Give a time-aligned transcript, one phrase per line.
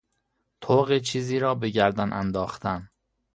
[0.61, 2.89] طوق چیزی را بگردن انداختن